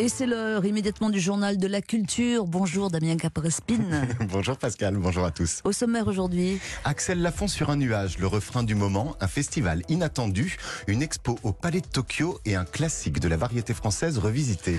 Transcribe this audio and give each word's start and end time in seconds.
Et 0.00 0.08
c'est 0.08 0.24
l'heure 0.24 0.64
immédiatement 0.64 1.10
du 1.10 1.20
journal 1.20 1.58
de 1.58 1.66
la 1.66 1.82
culture. 1.82 2.46
Bonjour 2.46 2.90
Damien 2.90 3.18
Caprespine. 3.18 4.08
bonjour 4.30 4.56
Pascal, 4.56 4.96
bonjour 4.96 5.26
à 5.26 5.30
tous. 5.30 5.60
Au 5.62 5.72
sommaire 5.72 6.08
aujourd'hui. 6.08 6.58
Axel 6.84 7.20
Lafont 7.20 7.48
sur 7.48 7.68
un 7.68 7.76
nuage, 7.76 8.16
le 8.18 8.26
refrain 8.26 8.62
du 8.62 8.74
moment, 8.74 9.14
un 9.20 9.26
festival 9.28 9.82
inattendu, 9.90 10.56
une 10.86 11.02
expo 11.02 11.38
au 11.42 11.52
Palais 11.52 11.82
de 11.82 11.86
Tokyo 11.86 12.40
et 12.46 12.54
un 12.54 12.64
classique 12.64 13.20
de 13.20 13.28
la 13.28 13.36
variété 13.36 13.74
française 13.74 14.16
revisité. 14.16 14.78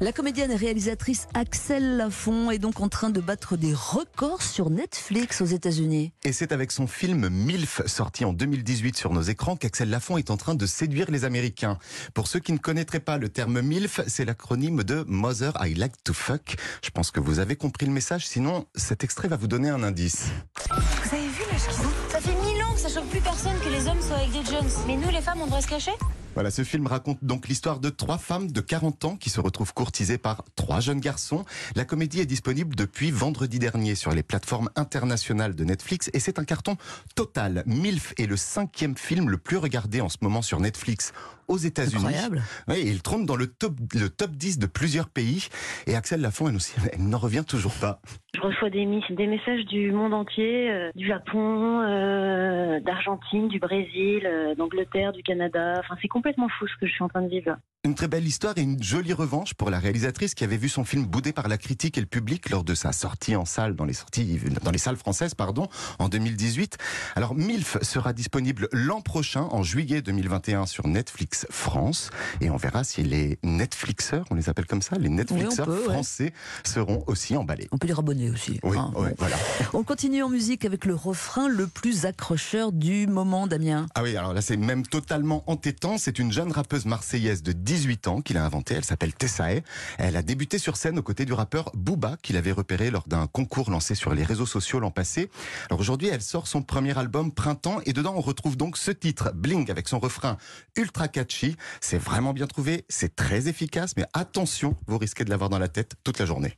La 0.00 0.12
comédienne 0.12 0.52
et 0.52 0.56
réalisatrice 0.56 1.26
Axel 1.34 1.96
Lafont 1.96 2.52
est 2.52 2.60
donc 2.60 2.80
en 2.80 2.88
train 2.88 3.10
de 3.10 3.20
battre 3.20 3.56
des 3.56 3.74
records 3.74 4.42
sur 4.42 4.70
Netflix 4.70 5.40
aux 5.40 5.46
États-Unis. 5.46 6.12
Et 6.22 6.32
c'est 6.32 6.52
avec 6.52 6.70
son 6.70 6.86
film 6.86 7.28
MILF, 7.28 7.84
sorti 7.86 8.24
en 8.24 8.32
2018 8.32 8.96
sur 8.96 9.12
nos 9.12 9.22
écrans, 9.22 9.56
qu'Axel 9.56 9.90
Lafont 9.90 10.16
est 10.16 10.30
en 10.30 10.36
train 10.36 10.54
de 10.54 10.66
séduire 10.66 11.10
les 11.10 11.24
Américains. 11.24 11.78
Pour 12.14 12.28
ceux 12.28 12.38
qui 12.38 12.52
ne 12.52 12.58
connaîtraient 12.58 13.00
pas 13.00 13.18
le 13.18 13.28
terme 13.28 13.60
MILF, 13.60 14.02
c'est 14.06 14.24
l'acronyme 14.24 14.84
de 14.84 15.04
Mother 15.08 15.52
I 15.60 15.74
Like 15.74 15.94
to 16.04 16.12
Fuck. 16.12 16.54
Je 16.84 16.90
pense 16.90 17.10
que 17.10 17.18
vous 17.18 17.40
avez 17.40 17.56
compris 17.56 17.86
le 17.86 17.92
message, 17.92 18.24
sinon 18.24 18.66
cet 18.76 19.02
extrait 19.02 19.26
va 19.26 19.36
vous 19.36 19.48
donner 19.48 19.68
un 19.68 19.82
indice. 19.82 20.26
Vous 20.70 21.16
avez 21.16 21.26
vu 21.26 21.42
l'âge 21.50 21.66
qu'ils 21.66 21.86
ont 21.86 21.90
Ça 22.10 22.20
fait 22.20 22.36
mille 22.46 22.62
ans 22.62 22.72
que 22.72 22.78
ça 22.78 22.88
choque 22.88 23.08
plus 23.08 23.20
personne 23.20 23.58
que 23.64 23.68
les 23.68 23.88
hommes 23.88 24.00
soient 24.00 24.18
avec 24.18 24.30
des 24.30 24.44
Jones. 24.44 24.70
Mais 24.86 24.96
nous, 24.96 25.10
les 25.10 25.22
femmes, 25.22 25.40
on 25.42 25.46
devrait 25.46 25.62
se 25.62 25.66
cacher? 25.66 25.92
Voilà, 26.34 26.50
ce 26.50 26.62
film 26.64 26.86
raconte 26.86 27.18
donc 27.22 27.48
l'histoire 27.48 27.80
de 27.80 27.90
trois 27.90 28.18
femmes 28.18 28.50
de 28.50 28.60
40 28.60 29.04
ans 29.04 29.16
qui 29.16 29.30
se 29.30 29.40
retrouvent 29.40 29.74
courtisées 29.74 30.18
par 30.18 30.44
trois 30.56 30.80
jeunes 30.80 31.00
garçons. 31.00 31.44
La 31.74 31.84
comédie 31.84 32.20
est 32.20 32.26
disponible 32.26 32.76
depuis 32.76 33.10
vendredi 33.10 33.58
dernier 33.58 33.94
sur 33.94 34.12
les 34.12 34.22
plateformes 34.22 34.70
internationales 34.76 35.54
de 35.54 35.64
Netflix 35.64 36.10
et 36.12 36.20
c'est 36.20 36.38
un 36.38 36.44
carton 36.44 36.76
total. 37.14 37.62
MILF 37.66 38.14
est 38.18 38.26
le 38.26 38.36
cinquième 38.36 38.96
film 38.96 39.30
le 39.30 39.38
plus 39.38 39.56
regardé 39.56 40.00
en 40.00 40.08
ce 40.08 40.18
moment 40.20 40.42
sur 40.42 40.60
Netflix 40.60 41.12
aux 41.48 41.56
États-Unis. 41.56 42.04
Incroyable. 42.04 42.42
Oui, 42.68 42.82
il 42.86 43.02
trône 43.02 43.26
dans 43.26 43.36
le 43.36 43.46
top, 43.46 43.74
le 43.94 44.08
top 44.10 44.32
10 44.32 44.58
de 44.58 44.66
plusieurs 44.66 45.08
pays. 45.08 45.48
Et 45.86 45.96
Axel 45.96 46.20
Lafont, 46.20 46.48
elle 46.48 47.08
n'en 47.08 47.18
revient 47.18 47.44
toujours 47.46 47.72
pas. 47.72 48.00
Je 48.38 48.42
reçois 48.46 48.70
des, 48.70 48.86
des 49.10 49.26
messages 49.26 49.64
du 49.64 49.90
monde 49.90 50.14
entier, 50.14 50.70
euh, 50.70 50.92
du 50.94 51.08
Japon, 51.08 51.82
euh, 51.82 52.78
d'Argentine, 52.80 53.48
du 53.48 53.58
Brésil, 53.58 54.22
euh, 54.24 54.54
d'Angleterre, 54.54 55.12
du 55.12 55.24
Canada. 55.24 55.74
Enfin, 55.80 55.96
c'est 56.00 56.08
complètement 56.08 56.48
fou 56.48 56.68
ce 56.68 56.80
que 56.80 56.86
je 56.86 56.92
suis 56.92 57.02
en 57.02 57.08
train 57.08 57.22
de 57.22 57.28
vivre 57.28 57.56
Une 57.84 57.96
très 57.96 58.06
belle 58.06 58.24
histoire 58.24 58.54
et 58.56 58.60
une 58.60 58.80
jolie 58.80 59.12
revanche 59.12 59.54
pour 59.54 59.70
la 59.70 59.80
réalisatrice 59.80 60.36
qui 60.36 60.44
avait 60.44 60.56
vu 60.56 60.68
son 60.68 60.84
film 60.84 61.04
boudé 61.04 61.32
par 61.32 61.48
la 61.48 61.58
critique 61.58 61.98
et 61.98 62.00
le 62.00 62.06
public 62.06 62.48
lors 62.50 62.62
de 62.62 62.74
sa 62.74 62.92
sortie 62.92 63.34
en 63.34 63.44
salle 63.44 63.74
dans 63.74 63.84
les 63.84 63.92
sorties 63.92 64.38
dans 64.62 64.70
les 64.70 64.78
salles 64.78 64.96
françaises 64.96 65.34
pardon 65.34 65.66
en 65.98 66.08
2018. 66.08 66.76
Alors 67.16 67.34
MILF 67.34 67.82
sera 67.82 68.12
disponible 68.12 68.68
l'an 68.72 69.00
prochain 69.00 69.48
en 69.50 69.64
juillet 69.64 70.00
2021 70.00 70.66
sur 70.66 70.86
Netflix 70.86 71.46
France 71.50 72.10
et 72.40 72.50
on 72.50 72.56
verra 72.56 72.84
si 72.84 73.02
les 73.02 73.38
Netflixeurs, 73.42 74.26
on 74.30 74.36
les 74.36 74.48
appelle 74.48 74.66
comme 74.66 74.82
ça, 74.82 74.96
les 74.96 75.08
Netflixeurs 75.08 75.72
français 75.80 76.32
seront 76.64 77.02
aussi 77.08 77.36
emballés. 77.36 77.66
On 77.72 77.78
peut 77.78 77.88
les 77.88 77.98
abonner 77.98 78.27
aussi. 78.30 78.60
Oui, 78.62 78.76
hein. 78.76 78.92
voilà. 79.18 79.36
On 79.74 79.82
continue 79.82 80.22
en 80.22 80.28
musique 80.28 80.64
avec 80.64 80.84
le 80.84 80.94
refrain 80.94 81.48
le 81.48 81.66
plus 81.66 82.06
accrocheur 82.06 82.72
du 82.72 83.06
moment, 83.06 83.46
Damien. 83.46 83.86
Ah 83.94 84.02
oui, 84.02 84.16
alors 84.16 84.34
là 84.34 84.40
c'est 84.40 84.56
même 84.56 84.86
totalement 84.86 85.44
entêtant. 85.46 85.98
C'est 85.98 86.18
une 86.18 86.32
jeune 86.32 86.52
rappeuse 86.52 86.86
marseillaise 86.86 87.42
de 87.42 87.52
18 87.52 88.08
ans 88.08 88.20
qu'il 88.20 88.36
a 88.36 88.44
inventée. 88.44 88.74
Elle 88.74 88.84
s'appelle 88.84 89.14
Tessae. 89.14 89.62
Elle 89.98 90.16
a 90.16 90.22
débuté 90.22 90.58
sur 90.58 90.76
scène 90.76 90.98
aux 90.98 91.02
côtés 91.02 91.24
du 91.24 91.32
rappeur 91.32 91.70
Booba 91.74 92.16
qu'il 92.22 92.36
avait 92.36 92.52
repéré 92.52 92.90
lors 92.90 93.06
d'un 93.06 93.26
concours 93.26 93.70
lancé 93.70 93.94
sur 93.94 94.14
les 94.14 94.24
réseaux 94.24 94.46
sociaux 94.46 94.80
l'an 94.80 94.90
passé. 94.90 95.30
Alors 95.70 95.80
aujourd'hui, 95.80 96.08
elle 96.08 96.22
sort 96.22 96.46
son 96.46 96.62
premier 96.62 96.96
album 96.98 97.32
Printemps 97.32 97.80
et 97.86 97.92
dedans 97.92 98.14
on 98.16 98.20
retrouve 98.20 98.56
donc 98.56 98.76
ce 98.76 98.90
titre 98.90 99.32
Bling 99.34 99.70
avec 99.70 99.88
son 99.88 99.98
refrain 99.98 100.36
ultra 100.76 101.08
catchy. 101.08 101.56
C'est 101.80 101.98
vraiment 101.98 102.32
bien 102.32 102.46
trouvé, 102.46 102.84
c'est 102.88 103.14
très 103.16 103.48
efficace, 103.48 103.94
mais 103.96 104.04
attention, 104.12 104.76
vous 104.86 104.98
risquez 104.98 105.24
de 105.24 105.30
l'avoir 105.30 105.50
dans 105.50 105.58
la 105.58 105.68
tête 105.68 105.94
toute 106.04 106.18
la 106.18 106.26
journée. 106.26 106.56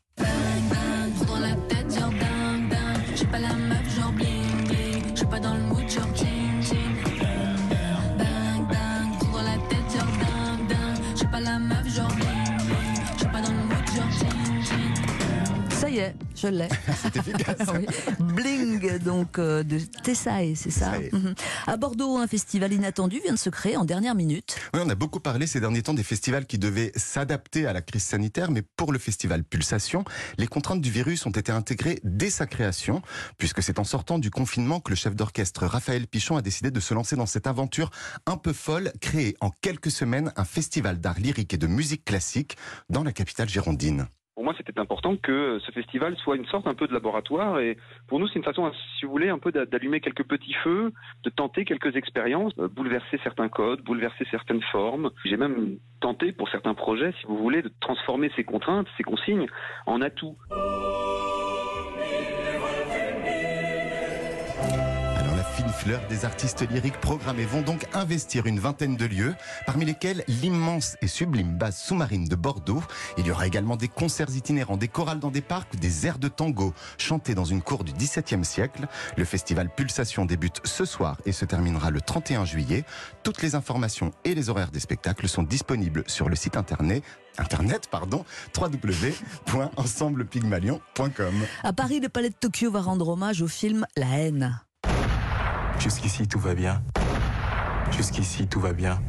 Je 16.40 16.48
l'ai. 16.48 16.68
C'est 17.02 17.16
efficace. 17.16 17.68
Bling, 18.18 18.98
donc 18.98 19.38
euh, 19.38 19.62
de 19.62 19.78
Tessae, 20.02 20.54
c'est 20.54 20.70
ça 20.70 20.92
mhm. 21.12 21.34
À 21.66 21.76
Bordeaux, 21.76 22.16
un 22.18 22.26
festival 22.26 22.72
inattendu 22.72 23.20
vient 23.22 23.32
de 23.32 23.38
se 23.38 23.50
créer 23.50 23.76
en 23.76 23.84
dernière 23.84 24.14
minute. 24.14 24.56
Oui, 24.74 24.80
on 24.82 24.88
a 24.88 24.94
beaucoup 24.94 25.20
parlé 25.20 25.46
ces 25.46 25.60
derniers 25.60 25.82
temps 25.82 25.94
des 25.94 26.02
festivals 26.02 26.46
qui 26.46 26.58
devaient 26.58 26.92
s'adapter 26.96 27.66
à 27.66 27.72
la 27.72 27.82
crise 27.82 28.04
sanitaire, 28.04 28.50
mais 28.50 28.62
pour 28.76 28.92
le 28.92 28.98
festival 28.98 29.44
Pulsation, 29.44 30.04
les 30.38 30.46
contraintes 30.46 30.80
du 30.80 30.90
virus 30.90 31.26
ont 31.26 31.30
été 31.30 31.52
intégrées 31.52 32.00
dès 32.04 32.30
sa 32.30 32.46
création, 32.46 33.02
puisque 33.38 33.62
c'est 33.62 33.78
en 33.78 33.84
sortant 33.84 34.18
du 34.18 34.30
confinement 34.30 34.80
que 34.80 34.90
le 34.90 34.96
chef 34.96 35.14
d'orchestre 35.14 35.66
Raphaël 35.66 36.06
Pichon 36.06 36.36
a 36.36 36.42
décidé 36.42 36.70
de 36.70 36.80
se 36.80 36.94
lancer 36.94 37.16
dans 37.16 37.26
cette 37.26 37.46
aventure 37.46 37.90
un 38.26 38.36
peu 38.36 38.52
folle, 38.52 38.92
créer 39.00 39.36
en 39.40 39.50
quelques 39.60 39.90
semaines 39.90 40.32
un 40.36 40.44
festival 40.44 41.00
d'art 41.00 41.18
lyrique 41.18 41.54
et 41.54 41.58
de 41.58 41.66
musique 41.66 42.04
classique 42.04 42.56
dans 42.88 43.04
la 43.04 43.12
capitale 43.12 43.48
girondine 43.48 44.06
c'était 44.56 44.78
important 44.78 45.16
que 45.16 45.58
ce 45.60 45.72
festival 45.72 46.16
soit 46.16 46.36
une 46.36 46.46
sorte 46.46 46.66
un 46.66 46.74
peu 46.74 46.86
de 46.86 46.92
laboratoire. 46.92 47.60
Et 47.60 47.76
pour 48.08 48.18
nous, 48.18 48.28
c'est 48.28 48.38
une 48.38 48.44
façon, 48.44 48.70
si 48.98 49.04
vous 49.04 49.10
voulez, 49.10 49.28
un 49.28 49.38
peu 49.38 49.52
d'allumer 49.52 50.00
quelques 50.00 50.24
petits 50.24 50.54
feux, 50.64 50.92
de 51.24 51.30
tenter 51.30 51.64
quelques 51.64 51.96
expériences, 51.96 52.52
euh, 52.58 52.68
bouleverser 52.68 53.18
certains 53.22 53.48
codes, 53.48 53.82
bouleverser 53.82 54.26
certaines 54.30 54.62
formes. 54.72 55.10
J'ai 55.24 55.36
même 55.36 55.78
tenté, 56.00 56.32
pour 56.32 56.48
certains 56.48 56.74
projets, 56.74 57.12
si 57.20 57.26
vous 57.26 57.36
voulez, 57.36 57.62
de 57.62 57.72
transformer 57.80 58.30
ces 58.36 58.44
contraintes, 58.44 58.86
ces 58.96 59.02
consignes, 59.02 59.46
en 59.86 60.00
atouts. 60.00 60.36
Fleurs 65.80 66.06
des 66.10 66.26
artistes 66.26 66.68
lyriques 66.70 67.00
programmés 67.00 67.46
vont 67.46 67.62
donc 67.62 67.86
investir 67.94 68.44
une 68.44 68.60
vingtaine 68.60 68.96
de 68.96 69.06
lieux, 69.06 69.34
parmi 69.64 69.86
lesquels 69.86 70.22
l'immense 70.28 70.98
et 71.00 71.06
sublime 71.06 71.56
base 71.56 71.78
sous-marine 71.78 72.26
de 72.26 72.36
Bordeaux. 72.36 72.82
Il 73.16 73.26
y 73.26 73.30
aura 73.30 73.46
également 73.46 73.76
des 73.76 73.88
concerts 73.88 74.28
itinérants, 74.36 74.76
des 74.76 74.88
chorales 74.88 75.20
dans 75.20 75.30
des 75.30 75.40
parcs, 75.40 75.76
des 75.76 76.06
airs 76.06 76.18
de 76.18 76.28
tango 76.28 76.74
chantés 76.98 77.34
dans 77.34 77.46
une 77.46 77.62
cour 77.62 77.82
du 77.82 77.94
XVIIe 77.94 78.44
siècle. 78.44 78.88
Le 79.16 79.24
festival 79.24 79.70
Pulsation 79.74 80.26
débute 80.26 80.60
ce 80.64 80.84
soir 80.84 81.16
et 81.24 81.32
se 81.32 81.46
terminera 81.46 81.90
le 81.90 82.02
31 82.02 82.44
juillet. 82.44 82.84
Toutes 83.22 83.40
les 83.40 83.54
informations 83.54 84.10
et 84.24 84.34
les 84.34 84.50
horaires 84.50 84.72
des 84.72 84.80
spectacles 84.80 85.28
sont 85.28 85.44
disponibles 85.44 86.04
sur 86.06 86.28
le 86.28 86.36
site 86.36 86.58
internet 86.58 87.02
Internet. 87.38 87.88
À 91.62 91.72
Paris, 91.72 92.00
le 92.00 92.08
Palais 92.10 92.28
de 92.28 92.34
Tokyo 92.34 92.70
va 92.70 92.82
rendre 92.82 93.08
hommage 93.08 93.40
au 93.40 93.48
film 93.48 93.86
La 93.96 94.18
haine. 94.18 94.60
Jusqu'ici, 95.78 96.26
tout 96.28 96.38
va 96.38 96.54
bien. 96.54 96.82
Jusqu'ici, 97.90 98.46
tout 98.46 98.60
va 98.60 98.72
bien. 98.72 99.00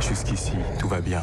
Jusqu'ici, 0.00 0.52
tout 0.78 0.88
va 0.88 1.00
bien 1.00 1.22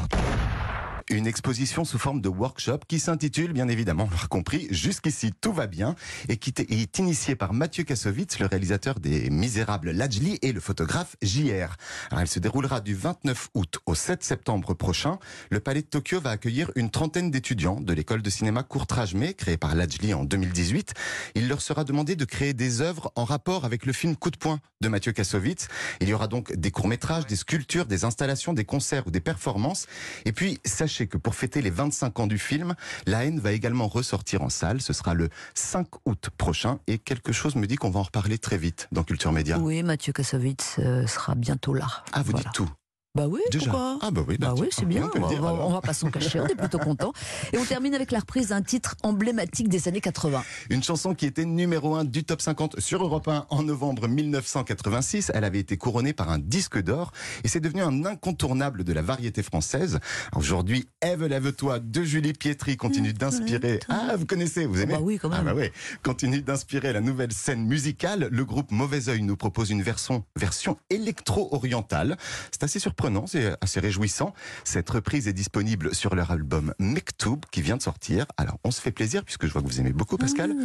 une 1.13 1.27
exposition 1.27 1.85
sous 1.85 1.99
forme 1.99 2.21
de 2.21 2.29
workshop 2.29 2.79
qui 2.87 2.99
s'intitule, 2.99 3.53
bien 3.53 3.67
évidemment, 3.67 4.05
on 4.05 4.09
l'aura 4.09 4.27
compris, 4.27 4.67
Jusqu'ici 4.71 5.31
tout 5.39 5.53
va 5.53 5.67
bien, 5.67 5.95
et 6.29 6.37
qui 6.37 6.53
est 6.57 6.99
initiée 6.99 7.35
par 7.35 7.53
Mathieu 7.53 7.83
Kassovitz, 7.83 8.39
le 8.39 8.47
réalisateur 8.47 8.99
des 8.99 9.29
Misérables 9.29 9.91
Lajli 9.91 10.39
et 10.41 10.51
le 10.51 10.59
photographe 10.59 11.15
JR. 11.21 11.75
Elle 12.11 12.27
se 12.27 12.39
déroulera 12.39 12.81
du 12.81 12.95
29 12.95 13.49
août 13.53 13.79
au 13.85 13.95
7 13.95 14.23
septembre 14.23 14.73
prochain. 14.73 15.19
Le 15.49 15.59
Palais 15.59 15.81
de 15.81 15.87
Tokyo 15.87 16.19
va 16.19 16.31
accueillir 16.31 16.71
une 16.75 16.89
trentaine 16.89 17.31
d'étudiants 17.31 17.79
de 17.79 17.93
l'école 17.93 18.21
de 18.21 18.29
cinéma 18.29 18.63
Courtrage-May, 18.63 19.33
créée 19.33 19.57
par 19.57 19.75
Lajli 19.75 20.13
en 20.13 20.23
2018. 20.23 20.93
Il 21.35 21.47
leur 21.47 21.61
sera 21.61 21.83
demandé 21.83 22.15
de 22.15 22.25
créer 22.25 22.53
des 22.53 22.81
œuvres 22.81 23.11
en 23.15 23.25
rapport 23.25 23.65
avec 23.65 23.85
le 23.85 23.93
film 23.93 24.15
Coup 24.15 24.31
de 24.31 24.37
poing 24.37 24.59
de 24.81 24.87
Mathieu 24.89 25.11
Kassovitz. 25.11 25.67
Il 26.01 26.09
y 26.09 26.13
aura 26.13 26.27
donc 26.27 26.53
des 26.53 26.71
courts-métrages, 26.71 27.25
des 27.25 27.35
sculptures, 27.35 27.85
des 27.85 28.05
installations, 28.05 28.53
des 28.53 28.65
concerts 28.65 29.07
ou 29.07 29.11
des 29.11 29.21
performances. 29.21 29.87
Et 30.25 30.31
puis, 30.31 30.59
sachez 30.65 31.02
que 31.07 31.17
pour 31.17 31.35
fêter 31.35 31.61
les 31.61 31.69
25 31.69 32.19
ans 32.19 32.27
du 32.27 32.37
film, 32.37 32.75
La 33.05 33.25
haine 33.25 33.39
va 33.39 33.51
également 33.51 33.87
ressortir 33.87 34.41
en 34.41 34.49
salle. 34.49 34.81
Ce 34.81 34.93
sera 34.93 35.13
le 35.13 35.29
5 35.55 35.87
août 36.05 36.29
prochain 36.37 36.79
et 36.87 36.97
quelque 36.97 37.31
chose 37.31 37.55
me 37.55 37.67
dit 37.67 37.75
qu'on 37.75 37.89
va 37.89 37.99
en 37.99 38.03
reparler 38.03 38.37
très 38.37 38.57
vite 38.57 38.87
dans 38.91 39.03
Culture 39.03 39.31
Média. 39.31 39.59
Oui, 39.59 39.83
Mathieu 39.83 40.13
Kassovitz 40.13 40.77
euh, 40.79 41.07
sera 41.07 41.35
bientôt 41.35 41.73
là. 41.73 41.87
Ah, 42.11 42.21
vous 42.23 42.33
dites 42.33 42.51
tout 42.53 42.69
bah 43.15 43.27
oui, 43.29 43.41
Déjà. 43.51 43.65
pourquoi 43.69 43.99
Ah 44.01 44.09
bah 44.09 44.23
oui, 44.27 44.37
bah, 44.39 44.55
oui 44.57 44.69
c'est 44.71 44.87
bien. 44.87 45.07
On, 45.15 45.19
va, 45.19 45.53
va 45.53 45.81
pas 45.81 45.93
s'en 45.93 46.09
cacher, 46.09 46.39
on 46.39 46.47
est 46.47 46.55
plutôt 46.55 46.79
content. 46.79 47.13
Et 47.51 47.59
on 47.59 47.63
termine 47.63 47.93
avec 47.93 48.09
la 48.09 48.17
reprise 48.17 48.47
d'un 48.47 48.63
titre 48.63 48.95
emblématique 49.03 49.69
des 49.69 49.87
années 49.87 50.01
80. 50.01 50.41
Une 50.71 50.81
chanson 50.81 51.13
qui 51.13 51.27
était 51.27 51.45
numéro 51.45 51.93
1 51.93 52.05
du 52.05 52.23
top 52.23 52.41
50 52.41 52.79
sur 52.79 53.03
Europe 53.03 53.27
1 53.27 53.45
en 53.51 53.61
novembre 53.61 54.07
1986. 54.07 55.31
Elle 55.35 55.43
avait 55.43 55.59
été 55.59 55.77
couronnée 55.77 56.13
par 56.13 56.31
un 56.31 56.39
disque 56.39 56.81
d'or 56.81 57.11
et 57.43 57.49
c'est 57.49 57.59
devenu 57.59 57.83
un 57.83 58.03
incontournable 58.03 58.83
de 58.83 58.93
la 58.93 59.03
variété 59.03 59.43
française. 59.43 59.99
Aujourd'hui, 60.35 60.87
Eve 61.03 61.27
lève-toi 61.27 61.77
de 61.77 62.01
Julie 62.01 62.33
Pietri 62.33 62.77
continue 62.77 63.13
d'inspirer. 63.13 63.79
Ah, 63.89 64.15
vous 64.17 64.25
connaissez, 64.25 64.65
vous 64.65 64.81
aimez 64.81 64.93
Bah 64.93 65.01
oui, 65.03 65.19
quand 65.19 65.29
même. 65.29 65.39
Ah 65.39 65.53
bah 65.53 65.53
oui, 65.55 65.69
continue 66.01 66.41
d'inspirer 66.41 66.91
la 66.93 67.01
nouvelle 67.01 67.31
scène 67.31 67.63
musicale. 67.67 68.27
Le 68.31 68.43
groupe 68.43 68.71
Mauvais 68.71 69.07
Oeil 69.07 69.21
nous 69.21 69.37
propose 69.37 69.69
une 69.69 69.83
version 69.83 70.25
version 70.35 70.79
électro-orientale. 70.89 72.17
C'est 72.49 72.63
assez 72.63 72.79
surprenant 72.79 73.02
surprenant, 73.03 73.27
c'est 73.27 73.53
assez 73.59 73.81
réjouissant. 73.81 74.33
Cette 74.63 74.89
reprise 74.89 75.27
est 75.27 75.33
disponible 75.33 75.93
sur 75.93 76.15
leur 76.15 76.31
album 76.31 76.73
Mektoub 76.79 77.39
qui 77.51 77.61
vient 77.61 77.75
de 77.75 77.81
sortir. 77.81 78.25
Alors, 78.37 78.59
on 78.63 78.71
se 78.71 78.79
fait 78.79 78.91
plaisir 78.91 79.25
puisque 79.25 79.45
je 79.45 79.51
vois 79.51 79.61
que 79.61 79.67
vous 79.67 79.81
aimez 79.81 79.91
beaucoup 79.91 80.15
Pascal. 80.15 80.55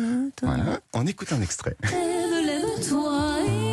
Voilà, 0.42 0.78
on 0.94 1.04
écoute 1.04 1.32
un 1.32 1.40
extrait. 1.40 1.76
Et 1.82 3.67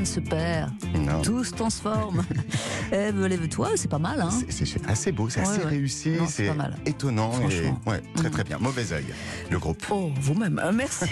ne 0.00 0.04
se 0.04 0.20
perd. 0.20 0.70
Non. 0.94 1.22
Tout 1.22 1.44
se 1.44 1.52
transforme. 1.52 2.24
Ève, 2.92 3.24
lève-toi, 3.26 3.70
c'est 3.76 3.88
pas 3.88 3.98
mal. 3.98 4.20
Hein 4.20 4.30
C'est- 4.48 4.86
assez 4.88 5.12
beau, 5.12 5.28
c'est 5.28 5.40
Ouais, 5.40 5.46
assez 5.46 5.58
ouais. 5.60 5.64
réussi, 5.66 6.16
c'est 6.28 6.50
étonnant. 6.86 7.30
Et, 7.32 7.40
Franchement. 7.40 7.80
ouais, 7.86 8.02
très 8.16 8.24
Mhm. 8.24 8.30
très 8.30 8.44
bien. 8.44 8.58
Mauvais 8.58 8.92
œil, 8.92 9.04
le 9.50 9.58
groupe. 9.58 9.84
Oh, 9.90 10.10
vous-même. 10.20 10.60
Euh, 10.64 10.72
Merci. 10.72 11.04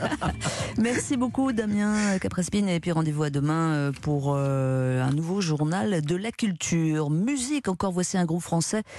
Merci 0.78 1.16
beaucoup, 1.16 1.52
Damien 1.52 2.18
Caprespine. 2.18 2.68
Et 2.68 2.80
puis 2.80 2.92
rendez-vous 2.92 3.22
à 3.24 3.30
demain 3.30 3.72
euh, 3.72 3.92
pour 4.02 4.34
euh, 4.36 5.02
un 5.02 5.10
nouveau 5.12 5.40
journal 5.40 6.02
de 6.02 6.16
la 6.16 6.32
culture. 6.32 7.10
Musique, 7.10 7.68
encore 7.68 7.92
voici 7.92 8.16
un 8.18 8.24
groupe 8.24 8.42
français 8.42 8.82